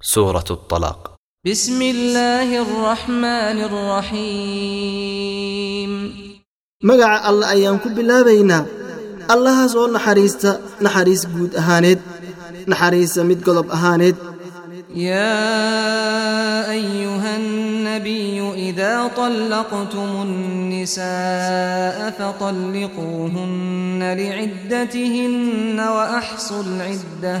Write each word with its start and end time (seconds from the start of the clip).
سورة 0.00 0.44
الطلاق 0.50 1.14
بسم 1.46 1.82
الله 1.82 2.62
الرحمن 2.62 3.58
الرحيم 4.52 5.90
مقع 6.84 7.30
الله 7.30 7.50
أيام 7.50 7.78
كل 7.78 7.94
بالله 7.94 8.22
بينا 8.24 8.66
الله 9.30 9.66
سؤال 9.66 9.92
نحريستا 9.92 10.60
نحريس 10.82 11.26
قود 11.26 11.54
أهانيد 11.56 11.98
نحريس 12.68 13.18
مد 13.18 13.50
قلب 13.50 13.70
أهانيد 13.70 14.16
يا 14.94 16.70
أيها 16.70 17.36
النبي 17.36 18.40
إذا 18.70 19.10
طلقتم 19.16 20.22
النساء 20.22 22.10
فطلقوهن 22.18 23.98
لعدتهن 24.18 25.80
وأحصوا 25.80 26.62
العده 26.62 27.40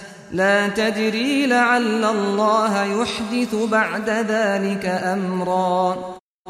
لا 0.32 0.68
تدري 0.68 1.46
لعل 1.46 2.04
الله 2.04 2.72
يحدث 3.00 3.52
بعد 3.54 4.08
ذلك 4.10 4.84
أمرا 5.14 5.78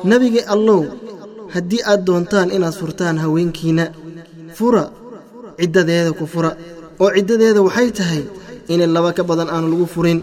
nebigi 0.04 0.40
allow 0.54 0.80
haddii 1.54 1.82
aad 1.90 2.00
doontaan 2.08 2.48
inaad 2.56 2.74
furtaan 2.80 3.16
haweenkiinna 3.24 3.84
fura 4.58 4.84
ciddadeeda 5.60 6.10
ku 6.18 6.24
fura 6.32 6.50
oo 7.02 7.10
ciddadeeda 7.16 7.60
waxay 7.66 7.88
tahay 7.98 8.22
inay 8.72 8.88
laba 8.96 9.10
ka 9.16 9.22
badan 9.28 9.48
aan 9.54 9.64
lagu 9.72 9.86
furin 9.94 10.18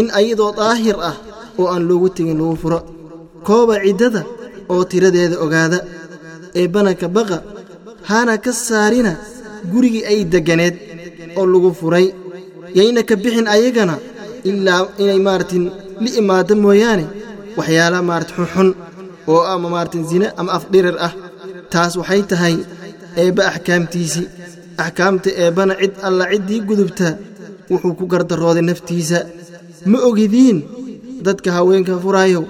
in 0.00 0.06
ayadoo 0.18 0.50
daahir 0.60 0.96
ah 1.10 1.16
oo 1.60 1.66
aan 1.74 1.82
loogu 1.90 2.08
tegin 2.16 2.38
lagu 2.42 2.56
furo 2.62 2.78
kooba 3.48 3.74
ciddada 3.86 4.22
oo 4.72 4.82
tiradeeda 4.90 5.36
ogaada 5.44 5.78
eebbana 6.60 6.92
ka 7.00 7.06
baqa 7.16 7.38
haana 8.10 8.34
ka 8.44 8.52
saarina 8.66 9.12
gurigii 9.72 10.04
ay 10.10 10.18
degganeed 10.32 10.74
oo 11.38 11.46
lagu 11.54 11.70
furay 11.80 12.06
yayna 12.77 13.01
ka 13.09 13.15
bixin 13.23 13.47
ayagana 13.55 13.95
ilaa 14.49 14.81
inay 15.01 15.19
maaratin 15.27 15.63
li 16.03 16.09
imaado 16.21 16.53
mooyaane 16.63 17.05
waxyaalaha 17.57 18.03
maarata 18.09 18.33
xunxun 18.37 18.69
oo 19.31 19.41
ama 19.53 19.67
maaratin 19.75 20.03
zine 20.11 20.27
ama 20.39 20.51
afdhirir 20.57 20.95
ah. 21.07 21.13
Taas 21.71 21.93
waxay 21.99 22.21
tahay 22.31 22.55
eebba 23.21 23.41
axkaamtiisii 23.51 24.25
axkaamta 24.83 25.29
eebbana 25.43 25.73
cid 25.81 25.93
alla 26.07 26.23
ciddii 26.31 26.61
gudubta 26.69 27.07
wuxuu 27.71 27.93
ku 27.99 28.03
gardarooday 28.11 28.63
naftiisa. 28.69 29.19
Ma 29.91 29.97
ogidiin 30.09 30.57
dadka 31.25 31.49
haweenka 31.57 31.93
furaayo 32.03 32.41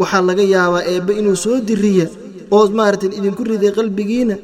waxaa 0.00 0.22
laga 0.28 0.44
yaabaa 0.54 0.82
eebbe 0.92 1.12
inuu 1.20 1.36
soo 1.44 1.56
diriya 1.68 2.06
oo 2.56 2.64
maaratin 2.78 3.12
idinku 3.18 3.42
riday 3.50 3.72
qalbigiinna 3.78 4.34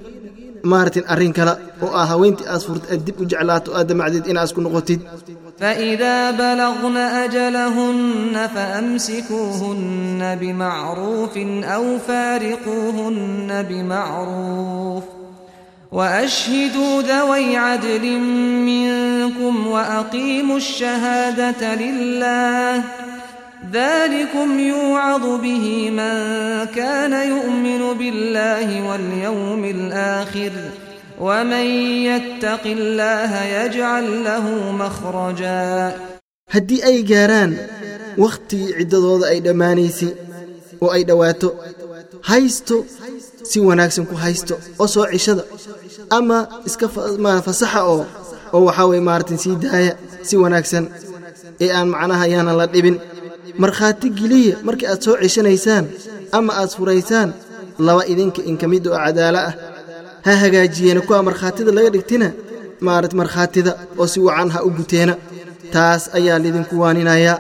maartin 0.73 1.05
arrin 1.13 1.33
kale 1.39 1.53
oo 1.85 1.91
aa 2.01 2.07
haweentii 2.13 2.47
aas 2.53 2.63
furt 2.69 2.85
aad 2.93 3.01
dib 3.07 3.17
u 3.23 3.25
jeclaato 3.31 3.71
aad 3.79 3.87
damacdeed 3.91 4.27
inaas 4.33 4.51
ku 4.55 4.61
noqotid. 4.61 5.01
فإذا 5.61 6.31
بلغن 6.31 6.97
أجلهن 6.97 8.49
فأمسكوهن 8.55 10.39
بمعروف 10.41 11.35
أو 11.75 11.85
فارقوهن 11.99 13.51
بمعروف 13.69 15.05
وأشهدوا 15.93 17.03
ذوي 17.03 17.57
عدل 17.57 18.19
منكم 18.71 19.67
وأقيموا 19.67 20.57
الشهادة 20.57 21.75
لله 21.75 22.83
ذلكم 23.74 24.60
يوعظ 24.60 25.22
به 25.42 25.90
من 25.92 26.14
كان 26.76 27.14
يؤمن 27.30 27.98
بالله 27.98 28.90
واليوم 28.90 29.64
الآخر 29.66 30.52
ومن 31.20 31.66
يتق 32.10 32.64
الله 32.66 33.32
يجعل 33.44 34.24
له 34.24 34.72
مخرجا 34.72 35.94
haddii 36.54 36.82
ay 36.90 36.98
gaaraan 37.12 37.52
wakhtigii 38.24 38.74
ciddadooda 38.80 39.26
ay 39.34 39.40
dhammaanaysay 39.46 40.12
oo 40.84 40.90
ay 40.96 41.04
dhowaato 41.10 41.50
haysto 42.30 42.78
si 43.50 43.58
wanaagsan 43.68 44.06
ku 44.10 44.16
haysto 44.24 44.54
oo 44.82 44.88
soo 44.94 45.06
cishada 45.14 45.44
ama 46.18 46.38
iska 46.68 46.88
fasaxa 47.46 47.80
oo 47.94 48.04
oo 48.56 48.62
waxaa 48.68 48.88
weye 48.92 49.02
maaratin 49.10 49.38
sii 49.44 49.56
daaya 49.64 49.94
si 50.28 50.36
wanaagsan 50.44 50.86
ee 51.64 51.70
aan 51.78 51.88
macnaha 51.94 52.26
yaanan 52.34 52.56
la 52.62 52.66
dhibin 52.74 52.96
markhaati 53.63 54.09
geliya 54.19 54.55
markii 54.67 54.89
aad 54.93 55.01
soo 55.05 55.17
ceshanaysaan 55.23 55.85
ama 56.39 56.53
aad 56.61 56.71
furaysaan 56.79 57.31
laba 57.87 58.03
idinka 58.13 58.41
in 58.51 58.57
ka 58.61 58.67
mid 58.73 58.85
oo 58.87 58.99
cadaalo 59.05 59.41
ah. 59.49 59.55
Ha 60.27 60.33
hagaajiyeena 60.43 61.01
kuwa 61.07 61.23
markhaatida 61.29 61.71
laga 61.77 61.91
dhigtina 61.95 62.29
maarat 62.87 63.13
markhaatida 63.21 63.73
oo 64.01 64.07
si 64.13 64.19
wacan 64.27 64.49
ha 64.55 64.59
u 64.67 64.71
guteena. 64.79 65.15
Taas 65.75 66.03
ayaa 66.19 66.39
lidinku 66.45 66.75
waaninayaa 66.83 67.37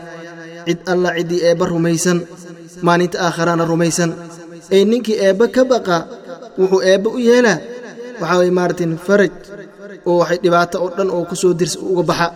cid 0.67 0.79
alla 0.93 1.11
ciddii 1.19 1.41
eebba 1.49 1.65
rumaysan 1.73 2.19
maalinta 2.87 3.17
aakharaana 3.27 3.65
rumaysan. 3.73 4.11
Ee 4.75 4.85
ninkii 4.91 5.19
eebba 5.27 5.47
ka 5.55 5.63
baqa 5.71 5.97
wuxuu 6.59 6.81
eebba 6.91 7.09
u 7.17 7.19
yeelaa. 7.29 7.59
Waxaa 8.21 8.39
waye 8.41 8.51
maaratin 8.59 8.93
faraj 9.07 9.33
oo 10.09 10.15
waxay 10.21 10.39
dhibaato 10.45 10.77
oo 10.85 10.91
dhan 10.97 11.09
oo 11.17 11.23
ku 11.31 11.35
soo 11.43 11.53
dirsa 11.59 11.79
uga 11.91 12.03
baxa. 12.11 12.29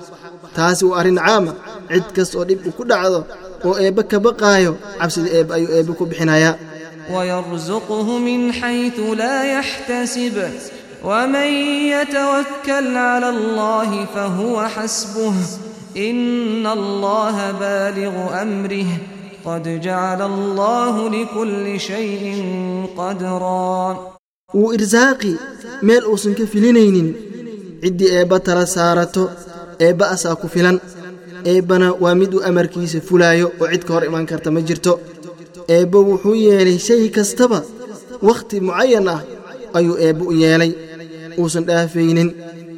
Taasi 0.57 0.85
waa 0.91 0.99
arrin 1.01 1.19
caama 1.27 1.53
cid 1.93 2.07
kasta 2.17 2.35
oo 2.39 2.45
dhib 2.49 2.61
u 2.69 2.73
ku 2.79 2.83
dhacdo 2.91 3.21
oo 3.68 3.74
eebbe 3.86 4.02
ka 4.12 4.18
baqaayo 4.26 4.72
cabsida 5.00 5.30
eebbe 5.38 5.52
ayuu 5.58 5.72
eebbe 5.78 5.92
ku 6.00 6.04
bixinayaa 6.12 6.56
ويرزقه 7.14 8.18
من 8.28 8.42
حيث 8.54 9.00
لا 9.22 9.38
يحتسب 9.56 10.36
ومن 11.04 11.50
يتوكل 11.94 12.98
على 12.98 13.30
الله 13.30 14.06
فهو 14.16 14.56
حسبه 14.76 15.34
إن 15.98 16.66
الله 16.68 17.52
بالغ 17.52 18.16
أمره 18.42 18.90
قد 19.46 19.66
جعل 19.82 20.22
الله 20.22 20.96
لكل 21.10 21.80
شيء 21.80 22.24
قدرا 22.98 23.98
wuu 24.54 24.72
irsaaqi 24.78 25.34
meel 25.88 26.04
uusan 26.12 26.34
ka 26.40 26.46
filinaynin 26.54 27.08
ciddii 27.84 28.10
eebba 28.18 28.38
tala 28.46 28.66
saarato 28.76 29.24
eebba 29.86 30.06
asaa 30.16 30.36
ku 30.42 30.48
filan 30.54 30.78
eebbana 31.53 31.89
waa 32.03 32.15
miduu 32.21 32.41
amarkiisa 32.49 33.01
fulaayo 33.09 33.47
oo 33.61 33.67
cid 33.73 33.83
ka 33.87 33.93
hor 33.95 34.05
imaan 34.09 34.27
karta 34.31 34.51
ma 34.51 34.61
jirto. 34.69 34.93
Eebbo 35.75 35.99
wuxuu 36.11 36.35
yeelay 36.45 36.79
shay 36.87 37.09
kastaba 37.17 37.59
wakhti 38.29 38.57
mucayan 38.67 39.09
ah 39.15 39.21
ayuu 39.79 39.97
eebbo 40.07 40.25
u 40.31 40.33
yeelay. 40.43 40.73
Uusan 41.41 41.65
dhaafaynin. 41.69 42.31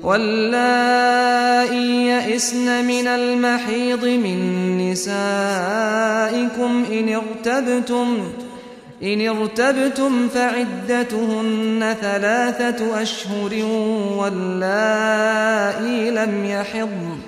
واللائي 0.03 1.87
يئسن 2.13 2.69
من 2.85 3.07
المحيض 3.07 4.05
من 4.05 4.39
نسائكم 4.91 6.71
إن 6.93 7.07
ارتبتم 7.23 8.09
إن 9.03 9.21
ارتبتم 9.29 10.29
فعدتهن 10.29 11.97
ثلاثة 12.01 13.03
أشهر 13.03 13.53
واللائي 14.19 16.11
لم 16.11 16.45
يحضن 16.45 17.19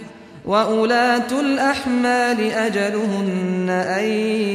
وأولاة 0.45 1.31
الأحمال 1.39 2.39
أجلهن 2.51 3.69
أن 3.69 4.05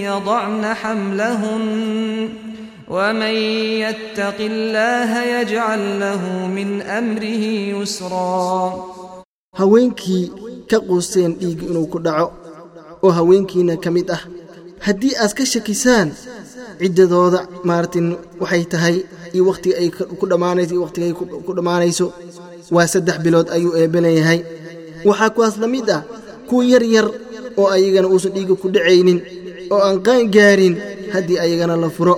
يضعن 0.08 0.64
حملهن 0.74 1.64
ومن 2.88 3.34
يتق 3.84 4.38
الله 4.40 5.10
يجعل 5.40 6.00
له 6.00 6.22
من 6.46 6.82
أمره 6.82 7.44
يسرا 7.78 8.84
haweenkii 9.58 10.32
ka 10.70 10.80
quusteen 10.80 11.32
dhiig 11.38 11.62
inuu 11.62 11.86
ku 11.92 11.98
dhaco 12.02 12.26
oo 13.04 13.10
haweenkiinna 13.18 13.76
ka 13.84 13.90
mid 13.94 14.08
ah 14.16 14.22
haddii 14.86 15.14
aad 15.22 15.32
ka 15.38 15.44
shakisaan 15.52 16.08
ciddadooda 16.80 17.40
maaratin 17.68 18.06
waxay 18.42 18.64
tahay 18.72 18.96
iyo 19.34 19.42
wakhtiga 19.50 19.76
ay 19.82 19.88
ku 20.20 20.24
dhammaanayso 20.30 20.72
iyo 20.74 20.82
wakhtiga 20.86 21.06
ay 21.06 21.14
ku 21.46 21.52
dhammaanayso 21.56 22.06
waa 22.74 22.86
saddex 22.92 23.16
bilood 23.24 23.48
ayuu 23.56 23.72
eebbe 23.80 23.98
leeyahay 24.06 24.40
waxaa 25.07 25.29
kuwaas 25.35 25.55
la 25.61 25.67
mid 25.67 25.87
ah 25.97 26.01
kuwa 26.49 26.63
yar 26.71 26.83
yar 26.95 27.07
oo 27.59 27.67
ayagana 27.75 28.07
uusan 28.07 28.31
dhiiga 28.35 28.55
ku 28.61 28.67
dhacaynin 28.75 29.19
oo 29.73 29.81
aan 29.87 29.97
qaan 30.05 30.23
gaarin 30.35 30.75
haddii 31.13 31.39
ayagana 31.45 31.75
la 31.83 31.89
furo. 31.89 32.15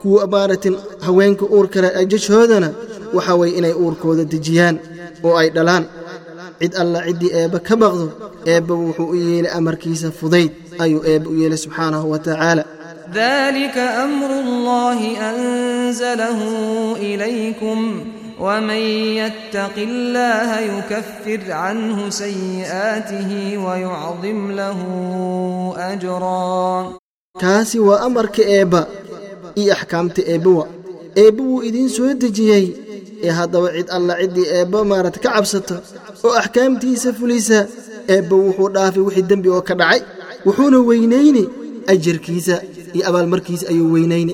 Kuwa 0.00 0.24
amaaratin 0.24 0.76
haweenka 1.06 1.44
uur 1.44 1.66
kale 1.72 1.88
ajashoodana 2.00 2.68
waxa 3.14 3.34
waye 3.40 3.52
inay 3.58 3.74
uurkooda 3.82 4.24
dejiyaan 4.32 4.76
oo 5.26 5.36
ay 5.40 5.48
dhalaan. 5.56 5.84
Cid 6.60 6.72
alla 6.82 6.98
ciddii 7.06 7.32
eebba 7.40 7.58
ka 7.68 7.74
baqdo 7.82 8.06
eebba 8.52 8.74
wuxuu 8.74 9.08
u 9.12 9.16
yeelay 9.16 9.52
amarkiisa 9.58 10.08
fudayd 10.20 10.50
ayuu 10.82 11.02
eebba 11.10 11.28
u 11.30 11.34
yeelay 11.40 11.58
subxaanahu 11.64 12.06
wa 12.12 12.18
tacaala. 12.18 12.64
Dalika 13.14 14.06
mru 14.18 14.38
llahi 14.66 15.10
anzalahu 15.30 16.48
ilaykum. 17.10 17.78
ومن 18.39 18.81
يتق 19.21 19.75
الله 19.77 20.59
يكفر 20.59 21.51
عنه 21.51 22.09
سيئاته 22.09 23.57
ويعظم 23.65 24.51
له 24.51 24.79
أجرا 25.77 26.93
kaasi 27.41 27.79
waa 27.79 27.99
amarka 28.07 28.41
eebba 28.55 28.81
iyo 29.59 29.73
axkaamta 29.73 30.21
eebbawa 30.31 30.65
eebba 31.21 31.43
wuu 31.43 31.61
idiin 31.67 31.89
soo 31.95 32.13
dejiyey 32.21 32.65
ee 33.25 33.29
haddaba 33.39 33.67
cid 33.75 33.87
alla 33.97 34.13
ciddii 34.21 34.47
eebba 34.57 34.79
maarata 34.89 35.19
ka 35.23 35.29
cabsata 35.35 35.75
oo 36.25 36.33
axkaamtiisa 36.41 37.09
fulisa 37.19 37.59
eebba 38.13 38.35
wuxuu 38.43 38.69
dhaafay 38.75 39.01
wixii 39.07 39.25
dembi 39.29 39.49
oo 39.55 39.61
ka 39.67 39.73
dhacay 39.81 40.01
wuxuuna 40.47 40.79
weynayni 40.89 41.43
ajarkiisa 41.93 42.55
iyo 42.95 43.03
abaalmarkiisa 43.09 43.65
ayuu 43.71 43.91
weynayni 43.95 44.33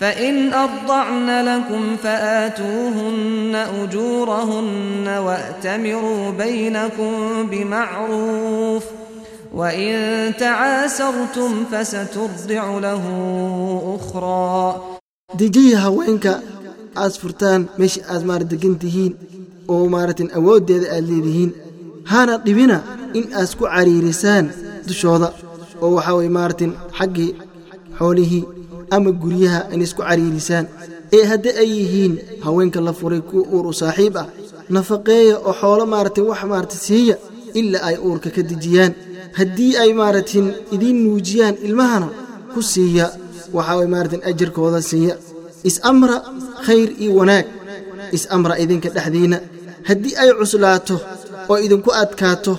فإن 0.00 0.52
أرضعن 0.52 1.44
لكم 1.44 1.96
فآتوهن 2.02 3.54
أجورهن 3.82 5.08
وأتمروا 5.08 6.30
بينكم 6.30 7.12
بمعروف 7.50 8.84
وإن 9.54 9.92
تعاسرتم 10.38 11.64
فسترضع 11.72 12.78
له 12.78 13.02
أخرى 14.00 14.80
dejiya 15.36 15.78
haweenka 15.80 16.40
aad 16.96 17.12
furtaan 17.22 17.62
meesha 17.78 18.00
aad 18.14 18.22
maara 18.28 18.44
degan 18.52 18.74
tihiin 18.82 19.12
oo 19.72 19.88
maaratin 19.94 20.28
awooddeeda 20.38 20.86
aad 20.96 21.04
leedihiin 21.10 21.50
hana 22.12 22.34
dhibina 22.46 22.78
in 23.18 23.24
aad 23.40 23.50
ku 23.58 23.64
cariirisaan 23.74 24.44
dushooda 24.88 25.28
oo 25.82 25.90
waxaa 25.96 26.14
weye 26.18 26.30
maaratin 26.38 26.72
xaggii 26.98 27.30
xoolihii 27.98 28.42
ama 28.95 29.09
guryaha 29.21 29.61
in 29.73 29.81
isku 29.85 30.01
cariirisaan 30.07 30.65
ee 31.17 31.23
haddii 31.31 31.53
ay 31.63 31.69
yihiin 31.77 32.13
haweenka 32.45 32.79
la 32.87 32.93
furay 32.99 33.21
kuwa 33.29 33.43
uur 33.55 33.65
u 33.71 33.73
saaxiib 33.81 34.15
ah 34.23 34.27
nafaqeeya 34.75 35.35
oo 35.47 35.53
xoolo 35.61 35.83
maaragtay 35.93 36.23
wax 36.31 36.41
maarata 36.51 36.77
siiya 36.87 37.15
ilaa 37.59 37.83
ay 37.89 37.95
uurka 38.07 38.29
ka 38.35 38.41
dejiyaan. 38.51 38.93
Haddii 39.39 39.73
ay 39.83 39.91
maaratin 39.99 40.45
idiin 40.75 40.97
nuujiyaan 41.05 41.55
ilmahana 41.67 42.07
ku 42.53 42.59
siiya 42.73 43.05
waxaa 43.55 43.75
way 43.79 43.87
maaratin 43.93 44.21
ajarkooda 44.29 44.79
siiya. 44.91 45.13
Is-amra 45.69 46.17
khayr 46.65 46.89
iyo 47.03 47.11
wanaag. 47.19 47.45
Is-amra 48.17 48.53
idinka 48.63 48.89
dhexdiinna 48.95 49.37
haddii 49.87 50.13
ay 50.21 50.29
cuslaato 50.39 50.95
oo 51.51 51.57
idinku 51.65 51.89
adkaato 52.01 52.53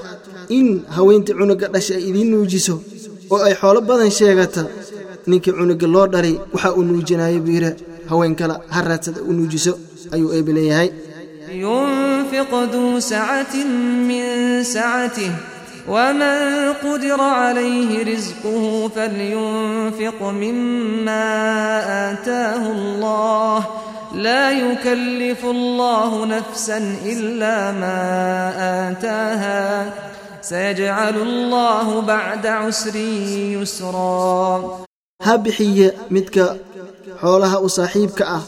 in 0.57 0.67
haweentii 0.97 1.35
cunugga 1.39 1.67
dhasha 1.75 1.93
ay 1.99 2.05
idiin 2.11 2.29
nuujiso 2.33 2.75
oo 3.33 3.41
ay 3.49 3.55
xoolo 3.61 3.81
badan 3.89 4.11
sheegata 4.19 4.63
ninkii 5.31 5.53
cunuga 5.59 5.87
loo 5.95 6.07
dharay 6.15 6.35
waxa 6.55 6.69
uu 6.77 6.83
nuujinaayo 6.89 7.41
biira 7.47 7.71
haween 8.11 8.35
kale 8.41 8.55
ha 8.75 8.79
raadsada 8.89 9.21
u 9.29 9.33
nuujiso 9.39 9.73
ayuu 10.15 10.33
eebe 10.37 10.53
leeyahay 10.59 10.91
ينفق 11.53 12.53
ذو 12.73 13.01
سعة 13.01 13.55
من 14.11 14.25
سعته 14.65 15.33
ومن 15.89 16.39
قدر 16.85 17.21
عليه 17.21 17.91
رزقه 18.15 18.89
فلينفق 18.97 20.19
مما 20.23 21.25
آتاه 22.13 22.63
الله 22.77 23.59
لا 24.15 24.51
يكلف 24.51 25.45
الله 25.45 26.11
نفسا 26.27 26.79
إلا 27.05 27.57
ما 27.83 28.01
آتاها 28.91 29.93
سيجعل 30.43 31.17
الله 31.29 32.01
بعد 32.01 32.47
عسر 32.47 32.97
يسرا 33.61 34.81
ha 35.25 35.33
bixiya 35.45 35.89
midka 36.15 36.45
xoolaha 37.21 37.57
u 37.67 37.69
saaxiibka 37.77 38.25
ah 38.37 38.43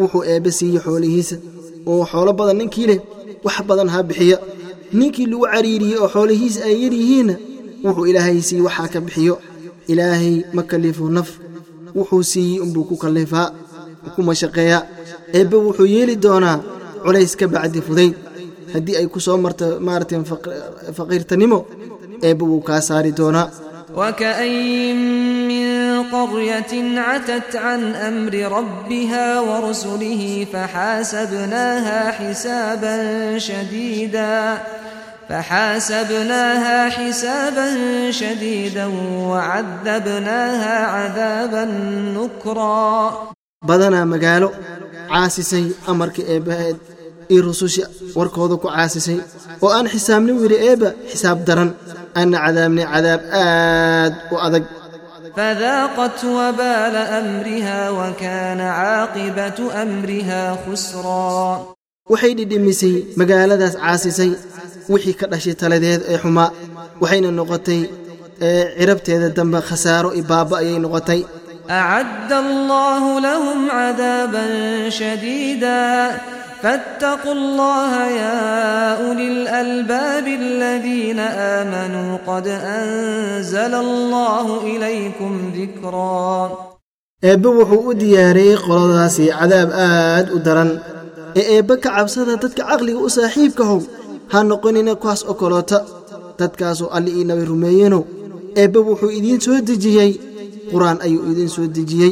wuxuu 0.00 0.22
eebbe 0.32 0.50
siiya 0.58 0.80
xoolihiisa. 0.86 1.36
Oo 1.90 2.02
xoolo 2.10 2.32
badan 2.38 2.56
ninkii 2.60 2.86
leh 2.90 3.00
wax 3.44 3.56
badan 3.68 3.88
ha 3.94 3.98
bixiya 4.08 4.36
ninkii 4.98 5.26
lagu 5.30 5.44
cariiriyey 5.52 5.98
oo 6.02 6.08
xoolihiisa 6.14 6.60
ay 6.68 6.76
yaryihiinna 6.84 7.34
wuxuu 7.84 8.06
ilaahay 8.10 8.38
siiye 8.48 8.62
waxaa 8.68 8.88
ka 8.94 8.98
bixiyo. 9.06 9.34
Ilaahay 9.92 10.34
ma 10.56 10.62
kallifu 10.70 11.04
naf 11.16 11.30
wuxuu 11.98 12.22
siiyey 12.32 12.58
unbuu 12.64 12.84
ku 12.88 12.94
kallifaa 13.02 13.48
ku 14.14 14.20
mashaqeeyaa. 14.28 14.82
Eebbe 15.36 15.56
wuxuu 15.66 15.88
yeeli 15.94 16.14
doonaa 16.24 16.56
culays 17.04 17.32
ka 17.40 17.46
bacdi 17.54 17.80
fudayd 17.86 18.14
haddii 18.72 18.96
ay 19.00 19.06
ku 19.12 19.18
soo 19.26 19.36
marta 19.44 19.66
maaratan 19.86 20.22
faqiirtanimo 20.96 21.58
eebbe 22.26 22.44
wuu 22.50 22.62
kaa 22.68 22.80
saari 22.88 23.12
doonaa. 23.18 23.46
قرية 26.11 26.99
عتت 27.07 27.55
عن 27.55 27.81
أمر 27.95 28.33
ربها 28.57 29.39
ورسله 29.39 30.47
فحاسبناها 30.53 32.11
حسابا 32.11 32.95
شديدا 33.39 34.57
فحاسبناها 35.29 36.89
حسابا 36.89 37.67
شديدا 38.11 38.85
وعذبناها 39.29 40.75
عذابا 40.95 41.63
نكرا 42.17 43.13
badanaa 43.69 44.05
magaalo 44.13 44.49
caasisay 45.09 45.65
amarka 45.91 46.21
eebbaheed 46.33 46.77
iyo 47.33 47.41
rususha 47.49 47.85
warkooda 48.17 48.55
ku 48.61 48.67
caasisay 48.69 49.17
oo 49.63 49.69
aan 49.77 49.87
xisaabnin 49.93 50.37
wili 50.43 50.57
eebba 50.69 50.89
xisaab 51.11 51.39
daran 51.47 51.69
aanna 52.19 52.37
cadaabnay 52.45 52.85
cadaab 52.93 53.21
aad 53.41 54.13
u 54.33 54.35
adag 54.47 54.63
فذاقت 55.37 56.19
وبال 56.25 56.95
أمرها 57.19 57.89
وكان 57.89 58.59
عاقبة 58.61 59.59
أمرها 59.81 60.57
خسرا 60.67 61.65
waxay 62.11 62.33
dhidhimisay 62.39 62.95
magaaladaas 63.19 63.75
caasisay 63.81 64.31
wixii 64.93 65.15
ka 65.19 65.25
dhashay 65.31 65.55
taladeed 65.61 66.01
ee 66.11 66.17
xumaa 66.23 66.49
waxayna 67.01 67.29
noqotay 67.39 67.81
ee 68.47 68.63
cirabteeda 68.77 69.27
dambe 69.37 69.59
khasaaro 69.69 70.09
iyo 70.17 70.25
baaba 70.31 70.55
ayay 70.61 70.77
noqotay 70.85 71.21
أعد 71.69 72.31
الله 72.33 73.03
لهم 73.27 73.59
عذابا 73.71 74.45
شديدا 74.89 75.85
فاتقوا 76.63 77.33
الله 77.33 77.93
يا 78.07 78.39
أولي 79.07 79.27
الألباب 79.27 80.27
الذين 80.27 81.19
آمنوا 81.59 82.17
قد 82.27 82.47
أنزل 82.47 83.73
الله 83.75 84.45
إليكم 84.61 85.31
ذكرا 85.55 86.57
eebbe 87.23 87.47
wuxuu 87.57 87.89
u 87.89 87.93
diyaariyey 88.01 88.57
qoladaasi 88.67 89.23
cadaab 89.39 89.69
aad 89.87 90.27
u 90.35 90.37
daran 90.45 90.69
ee 91.39 91.43
eebbe 91.55 91.73
ka 91.83 91.89
cabsada 91.95 92.33
dadka 92.43 92.63
caqliga 92.69 92.99
u 93.07 93.09
saaxiibkahow 93.17 93.79
ha 94.31 94.39
noqonina 94.49 94.93
kuwaas 95.01 95.21
oo 95.31 95.35
kaloota 95.41 95.77
dadkaasoo 96.39 96.89
alli 96.97 97.11
ii 97.19 97.25
nabi 97.29 97.43
rumeeyenow 97.51 98.03
eebbe 98.61 98.79
wuxuu 98.89 99.11
idiin 99.17 99.39
soo 99.45 99.57
dejiyey 99.69 100.11
qur-aan 100.71 100.97
ayuu 101.05 101.23
idiin 101.31 101.51
soo 101.55 101.67
dejiyey 101.77 102.11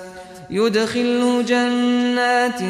يدخله 0.50 1.42
جنات 1.42 2.60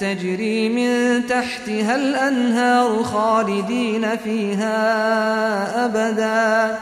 تجري 0.00 0.68
من 0.68 0.90
تحتها 1.26 1.96
الأنهار 1.96 3.04
خالدين 3.04 4.16
فيها 4.16 4.78
أبدا 5.84 6.78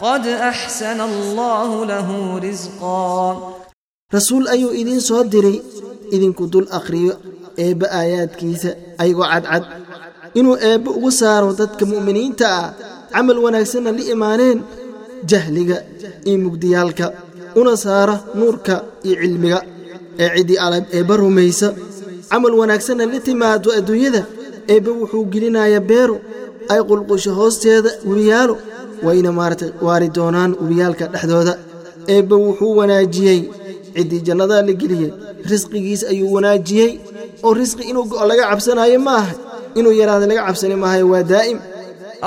قد 0.00 0.26
أحسن 0.26 1.00
الله 1.00 1.86
له 1.86 2.08
رزقا 2.38 3.50
rasuul 4.10 4.46
ayuu 4.50 4.74
idiin 4.74 4.98
soo 5.08 5.22
diray 5.32 5.58
idinku 6.14 6.44
dul 6.52 6.66
akhriyo 6.78 7.14
eebbe 7.64 7.86
aayaadkiisa 7.98 8.70
ayagoo 9.02 9.26
cadcad 9.32 9.64
inuu 10.38 10.56
eebbe 10.68 10.88
ugu 10.98 11.10
saaro 11.20 11.50
dadka 11.60 11.84
mu'miniinta 11.92 12.46
ah 12.60 12.68
camal 13.14 13.38
wanaagsanna 13.44 13.90
la 13.98 14.02
imaaneen 14.14 14.58
jahliga 15.30 15.76
iyo 16.28 16.38
mugdiyaalka 16.44 17.06
una 17.60 17.74
saara 17.84 18.14
nuurka 18.38 18.74
iyo 19.06 19.16
cilmiga 19.22 19.58
ee 20.22 20.28
ciddii 20.36 20.58
alab 20.66 20.84
eebba 20.98 21.14
rumaysa 21.22 21.68
camal 22.30 22.52
wanaagsanna 22.60 23.04
la 23.12 23.18
timaado 23.26 23.68
adduunyada 23.78 24.22
eebbe 24.72 24.90
wuxuu 25.00 25.24
gelinayaa 25.32 25.82
beero 25.90 26.16
ay 26.72 26.80
qulqusho 26.88 27.30
hoosteeda 27.38 27.90
webiyaalo 28.08 28.54
wayna 29.06 29.30
maaragtay 29.38 29.70
waari 29.86 30.08
doonaan 30.16 30.50
webiyaalka 30.62 31.04
dhexdooda 31.12 31.52
eebbe 32.14 32.34
wuxuu 32.46 32.72
wanaajiyey 32.80 33.40
ciddii 33.96 34.20
jannadaa 34.28 34.62
la 34.68 34.72
geliyey 34.82 35.10
risqigiisa 35.50 36.04
ayuu 36.12 36.30
wanaajiyey 36.36 36.90
oo 37.46 37.52
risqi 37.60 37.82
inuu 37.90 38.04
go'o 38.10 38.24
laga 38.30 38.44
cabsanaayo 38.50 38.98
ma 39.06 39.14
aha 39.22 39.32
inuu 39.78 39.94
yaraada 40.00 40.26
laga 40.30 40.42
cabsani 40.48 40.76
maahayo 40.82 41.06
waa 41.14 41.24
daa'im 41.34 41.58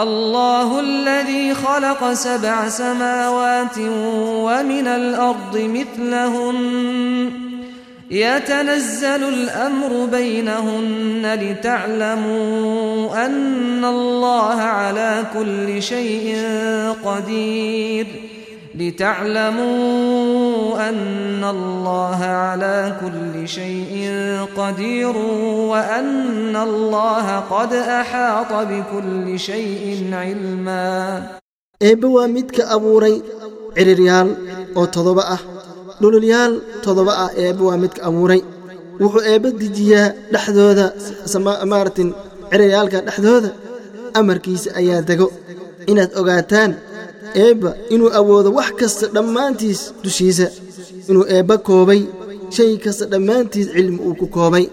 الله 0.06 0.70
الذي 0.90 1.46
خلق 1.64 2.02
سبع 2.28 2.58
سماوات 2.82 3.78
ومن 4.48 4.88
الأرض 5.02 5.54
مثلهن 5.78 6.58
يتنزل 8.11 9.23
الأمر 9.29 10.07
بينهن 10.13 11.35
لتعلموا 11.43 13.27
أن 13.27 13.85
الله 13.85 14.55
على 14.61 15.25
كل 15.35 15.83
شيء 15.83 16.37
قدير 17.05 18.07
لتعلموا 19.59 20.89
أن 20.89 21.45
الله 21.45 22.25
على 22.25 22.97
كل 23.01 23.49
شيء 23.49 24.11
قدير 24.57 25.17
وأن 25.73 26.57
الله 26.57 27.39
قد 27.39 27.73
أحاط 27.73 28.53
بكل 28.53 29.39
شيء 29.39 30.11
علما 30.13 31.23
eebbe 31.85 32.07
waa 32.11 32.27
midka 32.27 32.63
abuuray 32.75 33.17
ciriryaal 33.77 34.29
oo 34.79 34.87
todoba 34.95 35.23
ah 35.35 35.41
dhululyaal 36.01 36.53
toddoba 36.85 37.13
ah 37.25 37.31
eebbe 37.43 37.63
waa 37.69 37.79
midka 37.85 38.01
abuuray 38.09 38.41
wuxuu 39.01 39.23
eebbe 39.33 39.49
dejiyaa 39.61 40.09
dhexdooda 40.33 40.85
maaratin 41.73 42.09
ciriryaalka 42.51 42.99
dhexdooda. 43.07 43.51
Amarkiisa 44.19 44.69
ayaa 44.81 45.03
dego. 45.09 45.27
Inaad 45.91 46.11
ogaataan 46.21 46.73
eebba 47.45 47.71
inuu 47.95 48.11
awoodo 48.19 48.51
wax 48.59 48.71
kasta 48.81 49.07
dhammaantiis 49.17 49.81
dushiisa. 50.05 50.47
Inuu 51.11 51.25
eebba 51.35 51.55
koobay 51.69 52.01
shay 52.57 52.73
kasta 52.85 53.05
dhammaantiis 53.13 53.69
cilmi 53.75 53.99
uu 54.07 54.15
ku 54.21 54.27
koobay 54.37 54.65